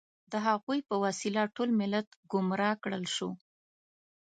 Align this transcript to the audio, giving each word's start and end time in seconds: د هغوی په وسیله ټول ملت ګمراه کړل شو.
د 0.31 0.33
هغوی 0.47 0.79
په 0.89 0.95
وسیله 1.03 1.43
ټول 1.55 1.69
ملت 1.81 2.07
ګمراه 2.31 2.73
کړل 2.83 3.05
شو. 3.15 3.29